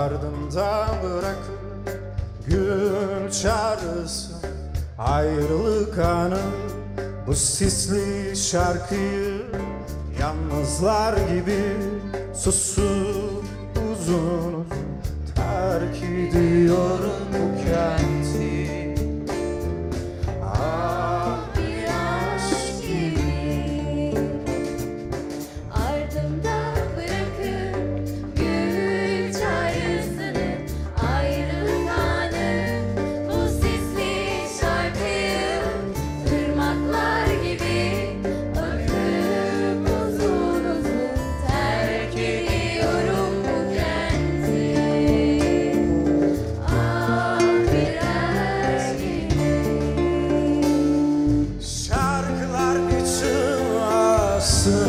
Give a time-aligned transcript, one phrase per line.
[0.00, 2.00] Ardında bırakır
[2.46, 4.32] gül çağrısı
[4.98, 6.40] Ayrılık anı.
[7.26, 9.42] Bu sisli şarkıyı
[10.20, 11.76] Yalnızlar gibi
[12.34, 13.44] susup
[13.92, 14.66] uzun
[15.34, 16.49] Terk ediyorum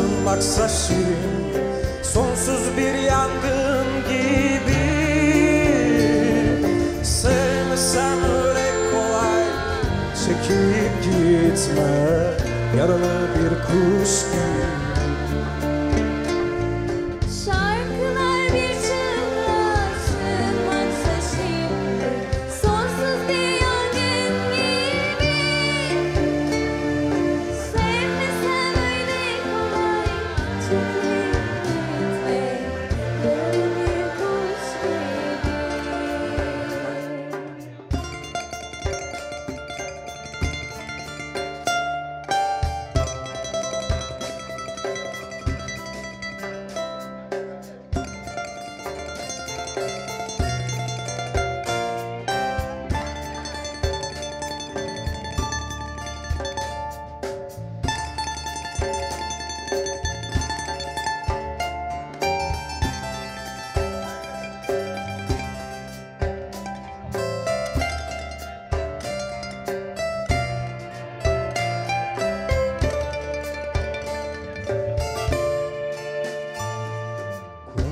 [0.02, 1.52] asılmaksa şirin
[2.02, 4.82] Sonsuz bir yangın gibi.
[7.02, 9.44] Sevmesem öyle kolay
[10.14, 11.92] Çekip gitme
[12.78, 14.81] Yaralı bir kuş gibi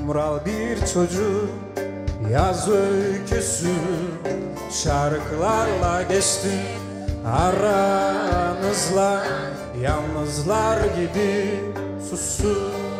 [0.01, 1.49] Kumral bir çocuk
[2.31, 3.67] yaz öyküsü
[4.83, 6.49] Şarkılarla geçti.
[7.27, 9.23] Aranızla
[9.81, 11.59] Yalnızlar gibi
[12.09, 12.90] susup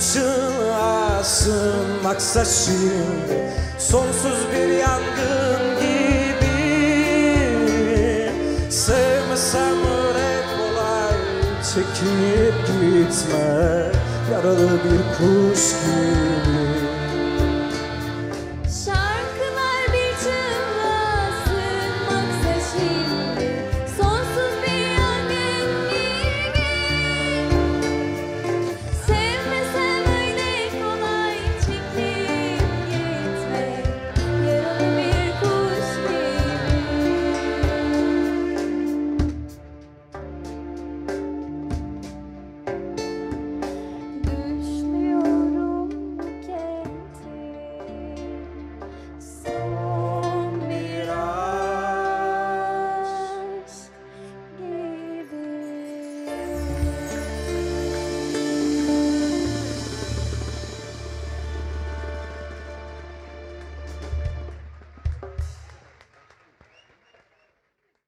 [0.00, 6.36] Çığlığa sığınmaksa şimdi Sonsuz bir yangın gibi.
[8.70, 11.16] Sevmesem öyle kolay
[11.74, 13.92] Çekip gitme
[14.32, 16.85] Yaralı bir kuş gibi